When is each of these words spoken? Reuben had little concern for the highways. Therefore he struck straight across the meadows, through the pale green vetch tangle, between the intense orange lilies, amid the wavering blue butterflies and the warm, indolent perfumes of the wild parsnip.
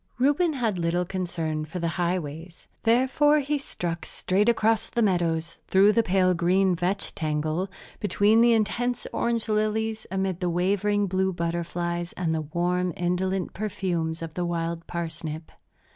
Reuben 0.17 0.53
had 0.53 0.79
little 0.79 1.05
concern 1.05 1.63
for 1.63 1.77
the 1.77 1.89
highways. 1.89 2.65
Therefore 2.81 3.37
he 3.37 3.59
struck 3.59 4.03
straight 4.03 4.49
across 4.49 4.89
the 4.89 5.03
meadows, 5.03 5.59
through 5.67 5.91
the 5.93 6.01
pale 6.01 6.33
green 6.33 6.75
vetch 6.75 7.13
tangle, 7.13 7.69
between 7.99 8.41
the 8.41 8.53
intense 8.53 9.05
orange 9.13 9.47
lilies, 9.47 10.07
amid 10.09 10.39
the 10.39 10.49
wavering 10.49 11.05
blue 11.05 11.31
butterflies 11.31 12.13
and 12.13 12.33
the 12.33 12.41
warm, 12.41 12.91
indolent 12.97 13.53
perfumes 13.53 14.23
of 14.23 14.33
the 14.33 14.43
wild 14.43 14.87
parsnip. 14.87 15.51